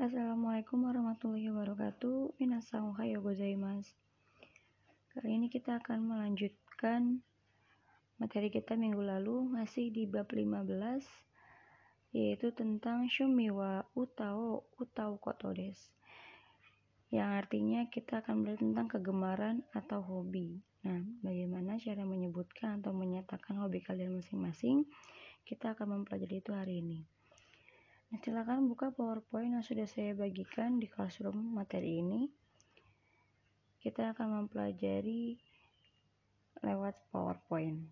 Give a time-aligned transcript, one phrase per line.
[0.00, 2.40] Assalamualaikum warahmatullahi wabarakatuh.
[2.40, 3.92] Minasan ohayo gozaimasu.
[5.12, 7.20] Kali ini kita akan melanjutkan
[8.16, 11.04] materi kita minggu lalu masih di bab 15
[12.16, 15.76] yaitu tentang shumiwa utao utao koto des.
[17.12, 20.64] Yang artinya kita akan belajar tentang kegemaran atau hobi.
[20.80, 24.88] Nah, bagaimana cara menyebutkan atau menyatakan hobi kalian masing-masing?
[25.44, 27.19] Kita akan mempelajari itu hari ini.
[28.10, 32.26] Nah, silakan buka PowerPoint yang sudah saya bagikan di classroom materi ini.
[33.78, 35.38] Kita akan mempelajari
[36.66, 37.86] lewat PowerPoint.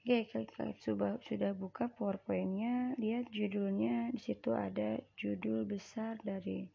[0.00, 6.66] Oke, kalian sudah sudah buka PowerPoint-nya, lihat judulnya di situ ada judul besar dari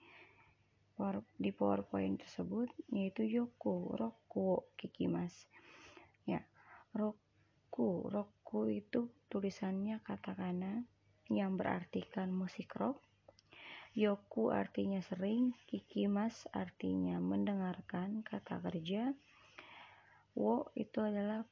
[1.41, 5.33] di PowerPoint tersebut yaitu Yoku Roku Kikimas.
[6.29, 6.45] Ya,
[6.93, 8.36] Roku Roku
[8.71, 10.87] itu tulisannya katakana
[11.27, 13.03] yang berartikan musik rock.
[13.91, 19.11] Yoku artinya sering, kikimas artinya mendengarkan kata kerja.
[20.37, 21.43] Wo itu adalah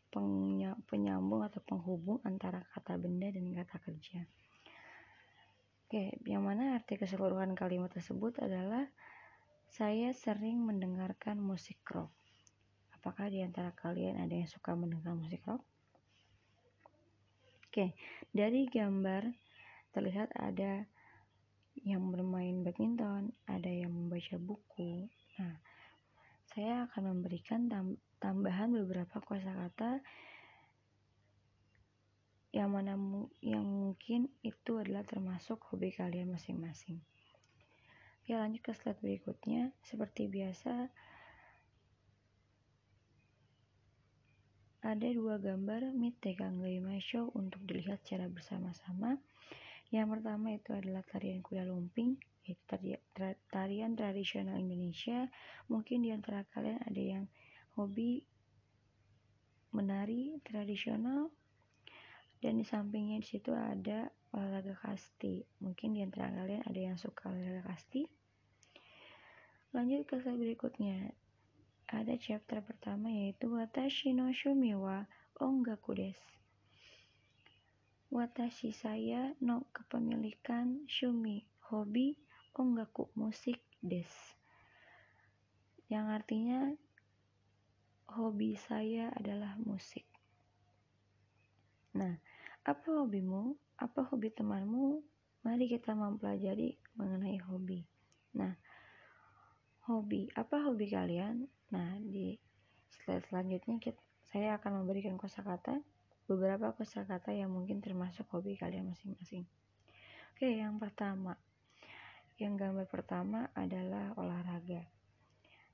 [0.87, 4.23] penyambung atau penghubung antara kata benda dan kata kerja.
[5.85, 8.87] Oke, yang mana arti keseluruhan kalimat tersebut adalah
[9.67, 12.13] saya sering mendengarkan musik rock.
[12.95, 15.65] Apakah di antara kalian ada yang suka mendengar musik rock?
[17.75, 17.91] Oke,
[18.31, 19.35] dari gambar
[19.91, 20.87] terlihat ada
[21.83, 25.11] yang bermain badminton, ada yang membaca buku.
[25.35, 25.59] Nah,
[26.55, 27.67] saya akan memberikan
[28.23, 29.99] tambahan beberapa kosakata
[32.55, 32.95] yang mana
[33.43, 37.03] yang mungkin itu adalah termasuk hobi kalian masing-masing.
[38.23, 39.75] Oke, lanjut ke slide berikutnya.
[39.83, 40.87] Seperti biasa,
[44.85, 46.61] ada dua gambar Mitegang
[47.01, 49.17] Show untuk dilihat secara bersama-sama.
[49.89, 52.21] Yang pertama itu adalah tarian kuda lumping,
[53.49, 55.25] tarian tradisional Indonesia.
[55.73, 57.25] Mungkin di antara kalian ada yang
[57.73, 58.21] hobi
[59.73, 61.33] menari tradisional
[62.45, 65.41] dan di sampingnya di situ ada olahraga kasti.
[65.65, 68.05] Mungkin di antara kalian ada yang suka olahraga kasti.
[69.73, 71.09] Lanjut ke slide berikutnya
[71.85, 75.05] ada chapter pertama yaitu Watashi no Shumi wa
[75.37, 76.33] Ongaku desu.
[78.09, 82.17] Watashi saya no kepemilikan Shumi hobi
[82.57, 84.09] Ongaku musik des.
[85.85, 86.59] Yang artinya
[88.09, 90.07] hobi saya adalah musik.
[91.93, 92.17] Nah,
[92.65, 93.53] apa hobimu?
[93.77, 95.03] Apa hobi temanmu?
[95.45, 97.85] Mari kita mempelajari mengenai hobi.
[98.33, 98.57] Nah,
[99.85, 100.31] hobi.
[100.33, 101.45] Apa hobi kalian?
[101.73, 102.37] Nah, di
[102.91, 105.81] slide selanjutnya kita, saya akan memberikan kosakata
[106.25, 109.45] beberapa kosakata yang mungkin termasuk hobi kalian masing-masing.
[110.35, 111.37] Oke, yang pertama.
[112.35, 114.83] Yang gambar pertama adalah olahraga.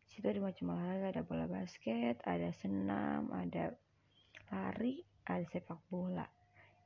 [0.05, 3.73] Situ ada macam olahraga, ada bola basket, ada senam, ada
[4.51, 6.27] lari, ada sepak bola.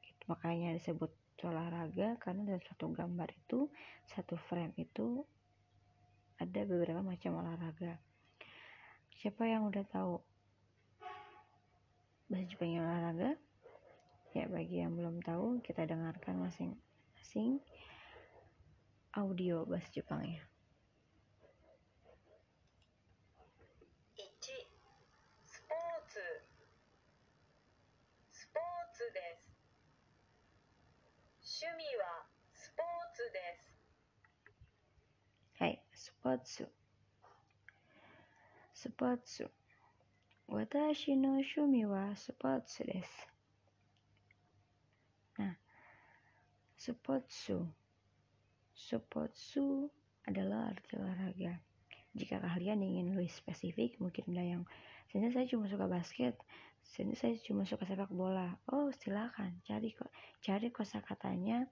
[0.06, 1.12] Itu makanya disebut
[1.44, 3.68] olahraga karena dalam satu gambar itu,
[4.08, 5.26] satu frame itu
[6.40, 8.00] ada beberapa macam olahraga
[9.16, 10.20] siapa yang udah tahu?
[12.28, 13.40] Bahasa pengen olahraga.
[14.36, 17.64] Ya bagi yang belum tahu kita dengarkan masing-masing
[19.16, 20.44] audio bahasa Jepangnya.
[35.56, 36.84] Hai, sports.
[38.85, 39.50] Spotsu.
[40.46, 42.13] Watashi no shumi wa
[46.78, 47.66] spotsu.
[48.78, 49.90] Spotsu
[50.29, 51.57] adalah arti olahraga.
[52.13, 54.63] Jika kalian ingin lebih spesifik, mungkin ada yang
[55.09, 56.38] Sini saya cuma suka basket,
[56.85, 58.53] sini saya cuma suka sepak bola.
[58.69, 60.13] Oh, silakan cari kok
[60.45, 61.66] cari kosakatanya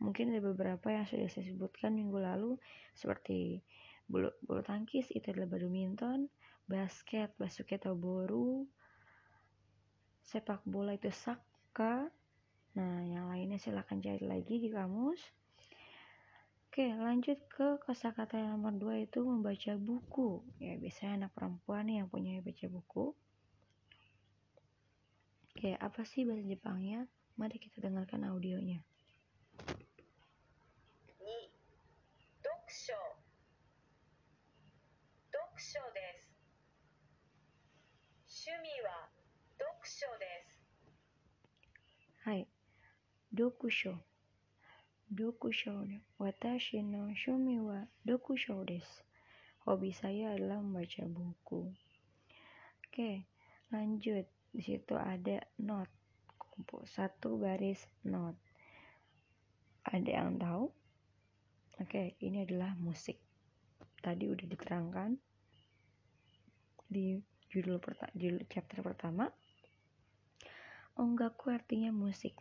[0.00, 2.56] Mungkin ada beberapa yang sudah saya sebutkan minggu lalu
[2.96, 3.60] seperti
[4.08, 6.32] bulu, bulu tangkis itu adalah badminton,
[6.70, 8.62] basket basket boru
[10.22, 12.06] sepak bola itu sakka.
[12.78, 15.18] nah yang lainnya silahkan cari lagi di kamus
[16.70, 20.38] Oke, lanjut ke kosakata yang nomor dua itu membaca buku.
[20.62, 23.10] Ya, biasanya anak perempuan yang punya baca buku.
[25.50, 27.10] Oke, apa sih bahasa Jepangnya?
[27.34, 28.86] Mari kita dengarkan audionya.
[31.18, 31.38] Ni,
[32.38, 33.02] dokusho.
[35.34, 36.19] Dokusho desu.
[38.49, 39.09] 趣味は
[39.57, 42.47] 読書ですはい
[43.35, 43.97] 読書
[45.13, 45.85] dokusho
[46.19, 49.05] watashi no shumi wa dokusho desu.
[49.65, 51.73] Hobi saya adalah membaca buku.
[52.85, 53.25] Oke,
[53.73, 54.25] lanjut.
[54.53, 55.89] Di situ ada note.
[56.37, 58.37] Kumpul satu baris note.
[59.85, 60.69] Ada yang tahu?
[61.81, 63.17] Oke, ini adalah musik.
[64.01, 65.17] Tadi udah diterangkan
[66.85, 67.17] di
[67.50, 67.82] judul,
[68.14, 69.28] judul chapter pertama
[71.00, 72.36] Onggaku artinya musik.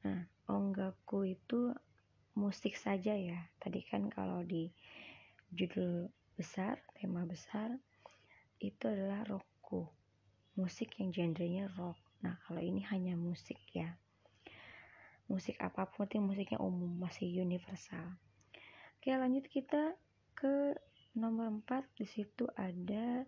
[0.00, 1.76] Nah, onggaku itu
[2.40, 3.36] musik saja ya.
[3.60, 4.72] Tadi kan kalau di
[5.52, 6.08] judul
[6.40, 7.68] besar, tema besar,
[8.64, 9.92] itu adalah roku.
[10.56, 12.00] Musik yang genrenya rock.
[12.24, 14.00] Nah, kalau ini hanya musik ya.
[15.28, 18.16] Musik apa pun itu musiknya umum, masih universal.
[18.96, 19.92] Oke, lanjut kita
[20.32, 20.72] ke
[21.14, 21.86] nomor 4.
[21.94, 23.22] Di situ ada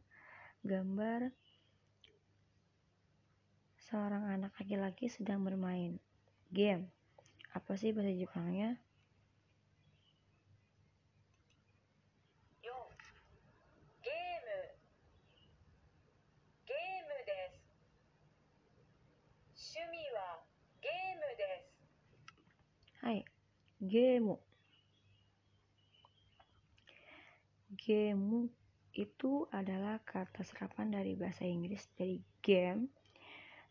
[0.67, 1.31] gambar
[3.87, 6.03] seorang anak laki-laki sedang bermain
[6.51, 6.91] game.
[7.55, 8.77] Apa sih bahasa Jepangnya?
[23.07, 23.23] Hai,
[23.79, 24.46] game.
[27.87, 28.51] Game
[28.99, 31.87] itu adalah kata serapan dari bahasa Inggris.
[31.95, 32.91] Dari game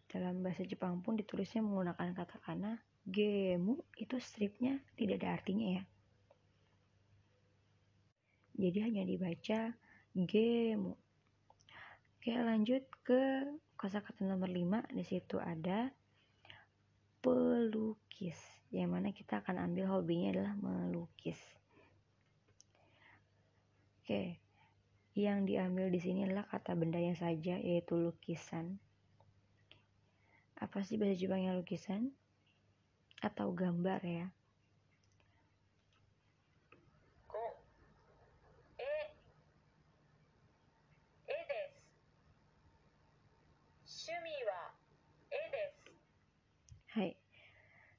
[0.07, 5.83] dalam bahasa Jepang pun ditulisnya menggunakan katakana gemu itu stripnya tidak ada artinya ya.
[8.55, 9.75] Jadi hanya dibaca
[10.15, 10.95] gemu.
[12.15, 15.91] Oke lanjut ke kosakata nomor 5 di situ ada
[17.19, 18.39] pelukis
[18.71, 21.37] yang mana kita akan ambil hobinya adalah melukis
[24.05, 24.37] oke.
[25.17, 28.77] Yang diambil di sini adalah kata bendanya saja yaitu lukisan.
[30.61, 32.13] Apa sih bahasa Jepangnya lukisan?
[33.17, 34.29] Atau gambar ya?
[46.93, 47.11] Hai,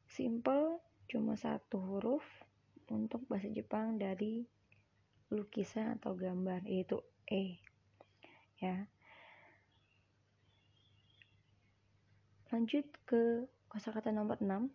[0.08, 0.80] simple
[1.10, 2.24] cuma satu huruf
[2.88, 4.46] untuk bahasa Jepang dari
[5.30, 7.58] lukisan atau gambar yaitu e
[8.62, 8.86] ya.
[12.54, 14.70] Lanjut ke kosakata nomor 6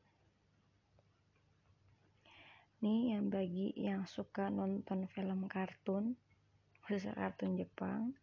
[2.81, 6.17] nih yang bagi yang suka nonton film kartun
[6.81, 8.17] khususnya kartun Jepang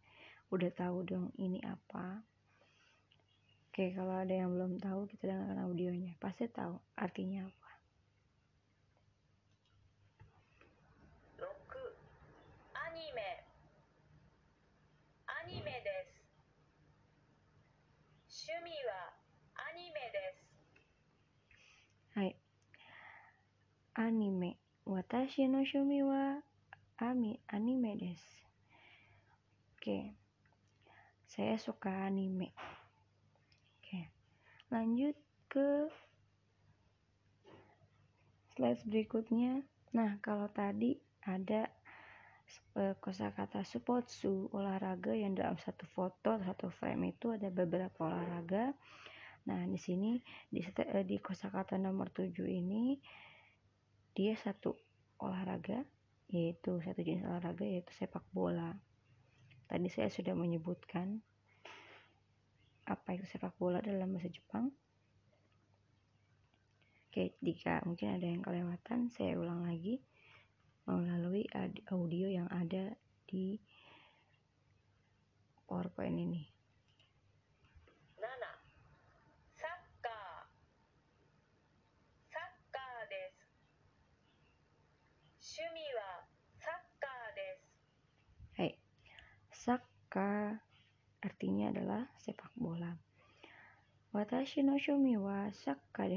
[0.51, 2.21] udah tahu dong ini apa.
[3.71, 6.11] Oke kalau ada yang belum tahu kita dengarkan audionya.
[6.19, 7.68] Pasti tahu artinya apa
[23.99, 24.55] anime.
[24.87, 26.39] Watashi no shumi wa
[27.03, 28.23] ami anime des.
[29.75, 30.15] Oke.
[31.27, 32.55] Saya suka anime.
[33.77, 34.07] Oke.
[34.71, 35.19] Lanjut
[35.51, 35.91] ke
[38.55, 39.67] slide berikutnya.
[39.91, 40.95] Nah, kalau tadi
[41.27, 41.67] ada
[42.79, 48.71] eh, kosakata supotsu olahraga yang dalam satu foto satu frame itu ada beberapa olahraga.
[49.47, 52.99] Nah, di sini di, eh, di kosakata nomor 7 ini
[54.13, 54.75] dia satu
[55.19, 55.83] olahraga
[56.29, 58.77] yaitu satu jenis olahraga yaitu sepak bola.
[59.69, 61.21] Tadi saya sudah menyebutkan
[62.89, 64.73] apa itu sepak bola dalam bahasa Jepang.
[67.09, 70.01] Oke, jika mungkin ada yang kelewatan, saya ulang lagi
[70.85, 71.45] melalui
[71.89, 72.93] audio yang ada
[73.25, 73.57] di
[75.69, 76.58] PowerPoint ini.
[90.09, 90.57] maka
[91.21, 92.97] artinya adalah sepak bola.
[94.09, 96.09] Watashi no shumi wa sakka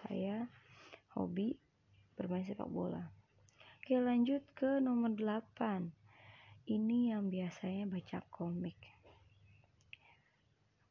[0.00, 0.48] Saya
[1.12, 1.52] hobi
[2.16, 3.04] bermain sepak bola.
[3.76, 5.60] Oke, lanjut ke nomor 8.
[6.72, 8.80] Ini yang biasanya baca komik.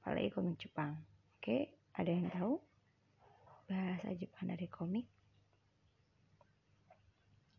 [0.06, 0.94] Apalagi komik Jepang.
[1.42, 2.62] Oke, ada yang tahu
[3.66, 5.10] bahasa Jepang dari komik?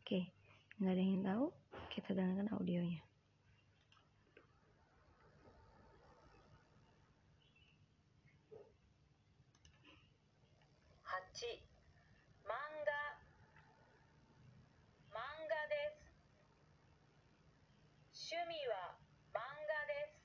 [0.07, 0.31] Oke,
[0.79, 1.45] nggak ada yang tahu?
[1.91, 3.03] Kita dengarkan audionya.
[12.46, 12.94] 漫画
[15.10, 15.18] 漫
[15.50, 16.06] 画です
[18.30, 18.94] 趣味は
[19.34, 20.22] 漫画です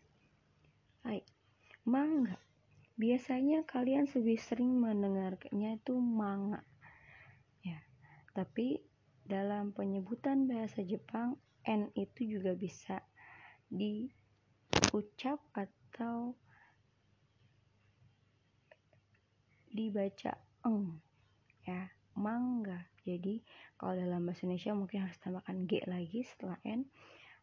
[1.09, 1.25] はい
[1.89, 2.37] manga
[3.01, 6.65] biasanya kalian lebih sering mendengarnya itu manga
[8.35, 8.83] Tapi
[9.23, 12.99] dalam penyebutan bahasa Jepang N itu juga bisa
[13.71, 16.35] diucap atau
[19.71, 20.35] dibaca
[20.66, 21.00] eng
[21.64, 22.84] ya mangga.
[23.08, 23.42] Jadi
[23.80, 26.86] kalau dalam bahasa Indonesia mungkin harus tambahkan G lagi setelah N.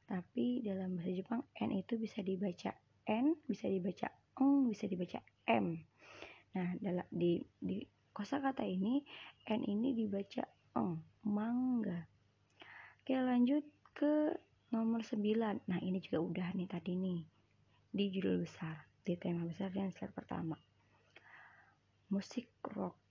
[0.06, 2.70] Tapi dalam bahasa Jepang N itu bisa dibaca
[3.06, 5.78] N bisa dibaca eng bisa dibaca M.
[6.58, 9.02] Nah dalam di di kosakata ini
[9.46, 10.44] N ini dibaca
[10.76, 12.06] eng mangga.
[13.02, 13.62] Oke lanjut
[13.94, 14.35] ke
[14.75, 17.23] nomor 9 nah ini juga udah nih tadi nih
[17.94, 20.58] di judul besar di tema besar dan slide pertama.
[22.11, 23.05] Musik rock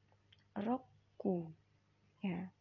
[0.55, 1.51] rockku
[2.24, 2.55] ya.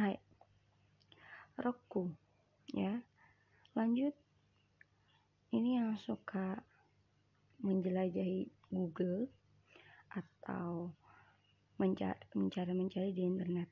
[0.00, 0.16] Hai.
[1.60, 2.08] Roku
[2.72, 3.04] ya.
[3.76, 4.16] Lanjut.
[5.52, 6.56] Ini yang suka
[7.60, 9.28] menjelajahi Google
[10.08, 10.96] atau
[11.80, 13.68] mencari-mencari di internet.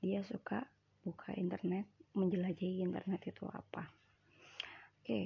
[0.00, 0.64] Dia suka
[1.04, 1.84] buka internet
[2.16, 3.92] menjelajahi internet itu apa.
[4.98, 5.04] Oke.
[5.04, 5.24] Okay.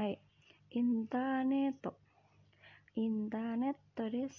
[0.00, 0.20] はい。
[2.98, 4.34] Internet Torres.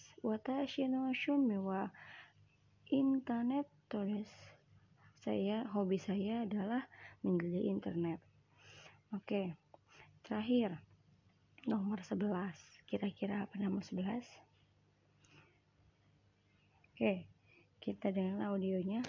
[3.88, 4.28] tulis.
[5.24, 6.84] Saya hobi saya adalah
[7.24, 8.20] menggali internet.
[9.16, 9.56] Oke.
[10.28, 10.84] Terakhir.
[11.64, 12.52] Nomor 11.
[12.84, 14.28] Kira-kira apa nomor 11?
[16.92, 17.32] Oke.
[17.80, 19.00] Kita dengar audionya.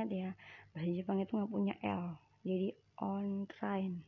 [0.00, 0.30] Ingat ya,
[0.72, 2.16] bahasa Jepang itu nggak punya L.
[2.40, 2.72] Jadi
[3.04, 4.00] online.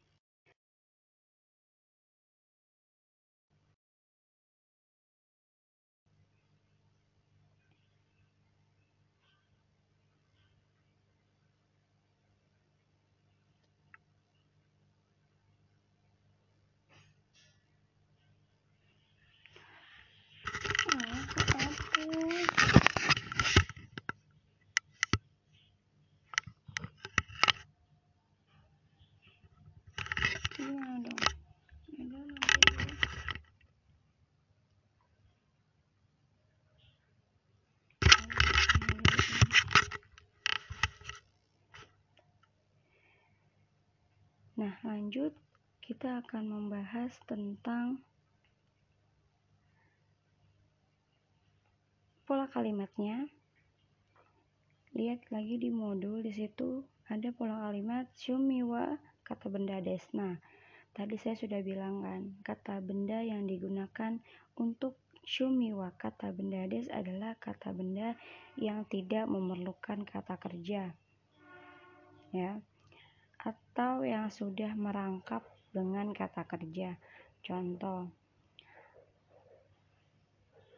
[45.12, 45.37] Lanjut
[45.85, 48.00] kita akan membahas tentang
[52.25, 53.28] pola kalimatnya.
[54.97, 60.40] Lihat lagi di modul di situ ada pola kalimat shumiwa kata benda desna.
[60.97, 64.16] Tadi saya sudah bilang kan, kata benda yang digunakan
[64.57, 64.97] untuk
[65.28, 68.16] shumiwa kata benda des adalah kata benda
[68.57, 70.97] yang tidak memerlukan kata kerja.
[72.33, 72.64] Ya
[73.42, 75.42] atau yang sudah merangkap
[75.75, 76.94] dengan kata kerja.
[77.42, 78.06] Contoh,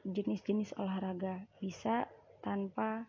[0.09, 2.09] jenis-jenis olahraga bisa
[2.41, 3.05] tanpa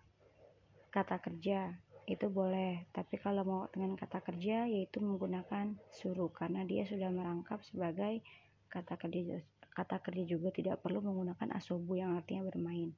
[0.91, 1.75] kata kerja,
[2.07, 2.87] itu boleh.
[2.91, 8.19] Tapi kalau mau dengan kata kerja, yaitu menggunakan suruh, karena dia sudah merangkap sebagai
[8.67, 9.39] kata kerja.
[9.75, 12.95] Kata kerja juga tidak perlu menggunakan asobu yang artinya bermain.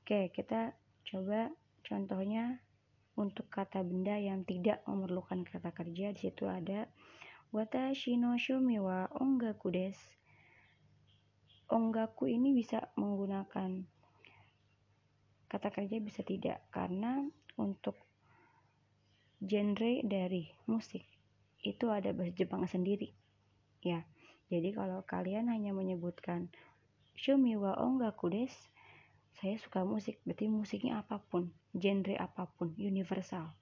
[0.00, 0.72] Oke, kita
[1.04, 1.52] coba
[1.84, 2.64] contohnya
[3.18, 6.86] untuk kata benda yang tidak memerlukan kata kerja di situ ada
[7.50, 9.98] watashi no shumi wa ongaku des.
[11.68, 13.82] Ongaku ini bisa menggunakan
[15.50, 17.26] kata kerja bisa tidak karena
[17.58, 17.98] untuk
[19.42, 21.02] genre dari musik
[21.64, 23.16] itu ada bahasa Jepang sendiri
[23.80, 24.04] ya
[24.52, 26.52] jadi kalau kalian hanya menyebutkan
[27.16, 28.52] shumi wa ongaku des
[29.38, 33.54] saya suka musik berarti musiknya apa pun genre apa pun universal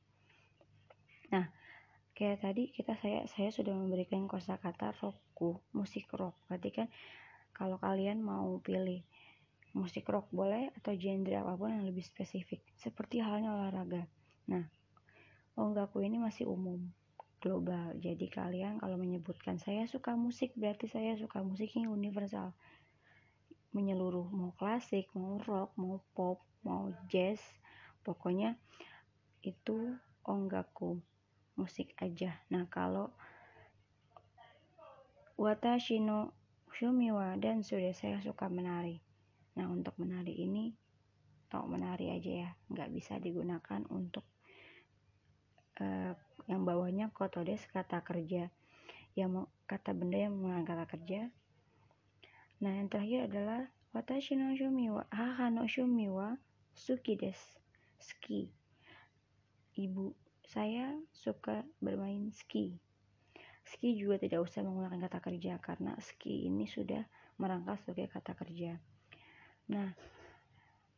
[1.29, 1.53] nah
[2.17, 6.89] kayak tadi kita saya saya sudah memberikan kosakata roku musik rock berarti kan
[7.53, 9.05] kalau kalian mau pilih
[9.77, 14.09] musik rock boleh atau genre apa pun yang lebih spesifik seperti halnya olahraga
[14.49, 14.65] nah
[15.57, 16.81] onggaku ini masih umum
[17.41, 17.95] global.
[18.03, 22.51] Jadi kalian kalau menyebutkan saya suka musik berarti saya suka musiknya universal.
[23.77, 27.37] Menyeluruh mau klasik, mau rock, mau pop, mau jazz,
[28.01, 28.57] pokoknya
[29.45, 29.93] itu
[30.25, 30.97] ongaku
[31.61, 32.41] musik aja.
[32.49, 33.13] Nah, kalau
[35.37, 36.33] watashi no
[36.73, 39.05] shumiwa dan sudah saya suka menari.
[39.61, 40.73] Nah, untuk menari ini
[41.53, 44.25] tau menari aja ya, nggak bisa digunakan untuk
[45.81, 46.17] uh,
[46.49, 48.49] yang bawahnya kotodes kata kerja
[49.17, 51.21] yang kata benda yang menggunakan kata kerja
[52.61, 56.41] nah yang terakhir adalah watashi no shumiwa haha no shumiwa
[56.73, 57.37] suki des
[58.01, 58.49] ski
[59.77, 60.13] ibu
[60.47, 62.77] saya suka bermain ski
[63.67, 67.05] ski juga tidak usah menggunakan kata kerja karena ski ini sudah
[67.37, 68.81] merangkap sebagai kata kerja
[69.69, 69.93] nah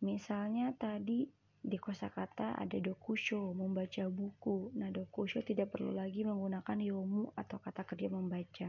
[0.04, 1.26] misalnya tadi
[1.58, 4.70] di kosakata ada dokusho, membaca buku.
[4.78, 8.68] Nah, dokusho tidak perlu lagi menggunakan yomu atau kata kerja membaca.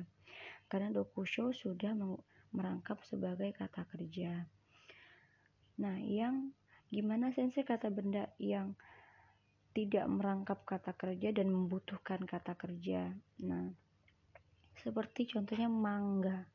[0.65, 1.93] Karena dokusho sudah
[2.53, 4.45] merangkap sebagai kata kerja.
[5.79, 6.51] Nah, yang
[6.89, 8.73] gimana sensei kata benda yang
[9.71, 13.13] tidak merangkap kata kerja dan membutuhkan kata kerja.
[13.45, 13.69] Nah,
[14.81, 16.49] seperti contohnya mangga.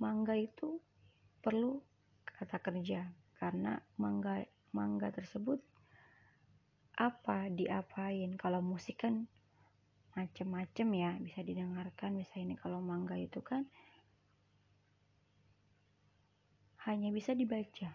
[0.00, 0.80] Mangga itu
[1.44, 1.78] perlu
[2.26, 3.06] kata kerja
[3.38, 4.44] karena mangga
[4.74, 5.60] mangga tersebut
[6.96, 9.28] apa diapain kalau musik kan
[10.16, 13.68] macem-macem ya bisa didengarkan bisa ini kalau mangga itu kan
[16.86, 17.90] hanya bisa dibaca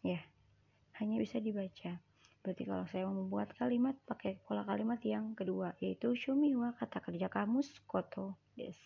[0.00, 0.20] ya
[0.96, 1.98] hanya bisa dibaca
[2.40, 7.68] berarti kalau saya membuat kalimat pakai pola kalimat yang kedua yaitu shumiwa kata kerja kamus
[7.84, 8.78] koto des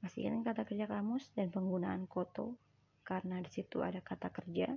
[0.00, 2.60] pastikan kata kerja kamus dan penggunaan koto
[3.10, 4.70] karena di situ ada kata kerja.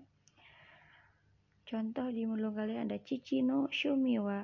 [1.63, 4.41] Contoh di mulung kalian ada cici no shumiwa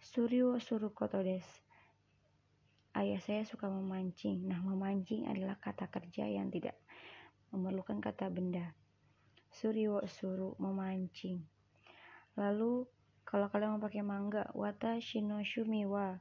[0.00, 1.44] suryo surukoto des.
[3.00, 4.44] Ayah saya suka memancing.
[4.44, 6.76] Nah, memancing adalah kata kerja yang tidak
[7.48, 8.76] memerlukan kata benda.
[9.48, 11.40] Suryo suru memancing.
[12.36, 12.84] Lalu
[13.24, 16.20] kalau kalian mau pakai mangga, wata shino shumiwa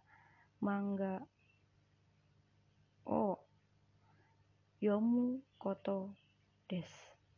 [0.63, 1.19] mangga.
[3.03, 3.43] Oh,
[4.79, 6.15] yomu koto
[6.71, 6.87] des.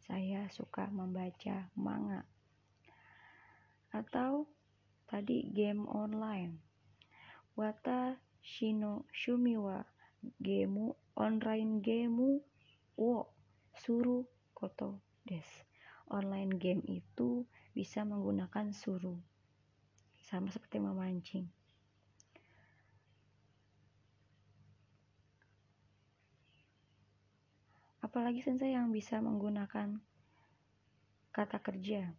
[0.05, 2.29] Saya suka membaca manga.
[3.89, 4.45] Atau
[5.09, 6.61] tadi game online.
[7.57, 9.85] Wata shino shumiwa
[10.41, 12.41] gemu online gemu
[12.97, 13.29] wo
[13.77, 15.47] suru koto des.
[16.11, 19.15] Online game itu bisa menggunakan suru.
[20.27, 21.47] Sama seperti memancing.
[28.03, 30.03] Apalagi sensei yang bisa menggunakan
[31.31, 32.11] kata kerja.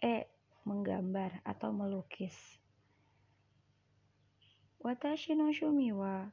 [0.00, 0.16] E.
[0.64, 2.61] Menggambar atau melukis.
[4.82, 6.26] Watashi no shumi wa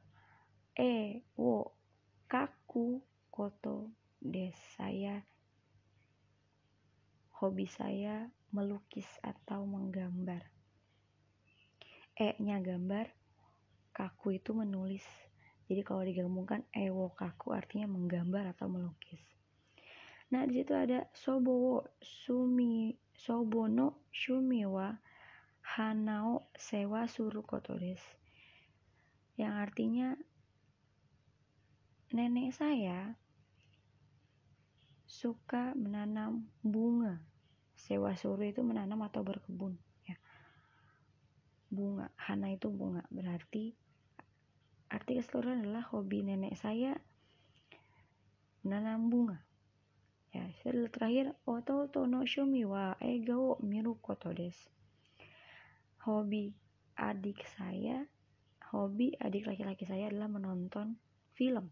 [0.74, 1.70] e wo
[2.26, 2.98] kaku
[3.30, 4.58] koto des.
[4.74, 5.22] Saya
[7.38, 10.42] hobi saya melukis atau menggambar.
[12.18, 13.06] E-nya gambar,
[13.94, 15.06] kaku itu menulis
[15.70, 19.22] jadi kalau digabungkan ewokaku artinya menggambar atau melukis.
[20.34, 24.98] Nah, di situ ada sobowo sumi sobono shumiwa
[25.78, 28.02] hanao sewa suru kotodes.
[29.40, 30.08] Yang artinya
[32.12, 33.16] nenek saya
[35.08, 37.24] suka menanam bunga.
[37.72, 40.20] Sewa suru itu menanam atau berkebun ya.
[41.72, 43.72] Bunga, hana itu bunga, berarti
[44.90, 46.98] Arti keseluruhan adalah hobi nenek saya
[48.66, 49.38] menanam bunga.
[50.34, 54.58] Ya, setelah terakhir oto tono shumi wa ego miru koto des.
[56.02, 56.50] Hobi
[56.98, 58.02] adik saya,
[58.70, 60.98] hobi adik laki-laki saya adalah menonton
[61.34, 61.70] film.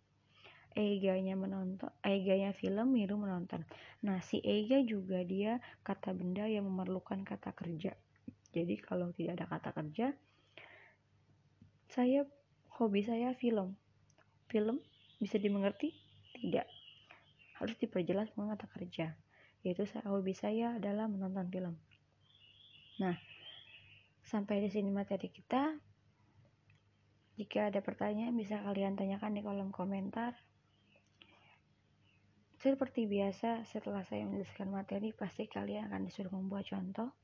[0.78, 3.66] Eganya menonton, eganya film, Miru menonton.
[4.06, 7.98] Nah, si Ega juga dia kata benda yang memerlukan kata kerja.
[8.54, 10.06] Jadi kalau tidak ada kata kerja,
[11.90, 12.22] saya
[12.78, 13.74] Hobi saya film.
[14.46, 14.78] Film
[15.18, 15.90] bisa dimengerti?
[16.38, 16.62] Tidak.
[17.58, 19.18] Harus diperjelas dengan kata kerja.
[19.66, 21.74] Yaitu hobi saya adalah menonton film.
[23.02, 23.18] Nah,
[24.22, 25.74] sampai di sini materi kita.
[27.38, 30.34] Jika ada pertanyaan bisa kalian tanyakan di kolom komentar.
[32.58, 37.14] Seperti biasa, setelah saya menjelaskan materi, pasti kalian akan disuruh membuat contoh.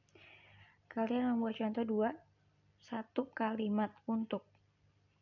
[0.86, 2.14] Kalian membuat contoh dua,
[2.78, 4.46] satu kalimat untuk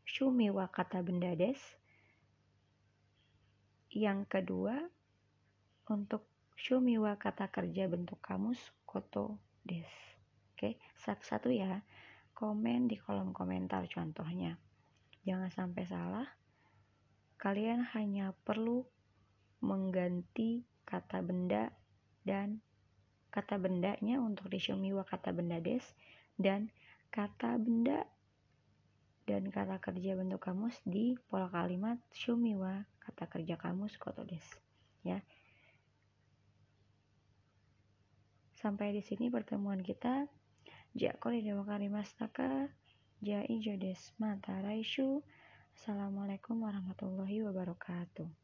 [0.04, 1.56] Shumiwa kata benda des.
[3.96, 4.76] Yang kedua,
[5.88, 9.88] untuk Shumiwa kata kerja bentuk kamus koto des.
[10.52, 11.80] Oke, satu-satu ya.
[12.36, 14.71] Komen di kolom komentar contohnya.
[15.22, 16.28] Jangan sampai salah.
[17.38, 18.86] Kalian hanya perlu
[19.62, 21.70] mengganti kata benda
[22.26, 22.58] dan
[23.30, 25.82] kata bendanya untuk di Shumiwa kata benda des
[26.38, 26.68] dan
[27.14, 28.04] kata benda
[29.22, 34.42] dan kata kerja bentuk kamus di pola kalimat Shumiwa kata kerja kamus koto des
[35.06, 35.22] ya.
[38.58, 40.26] Sampai di sini pertemuan kita.
[40.92, 42.68] Jakori dewa karimastaka
[43.22, 44.58] Jai Jodes Mata
[45.78, 48.41] Assalamualaikum warahmatullahi wabarakatuh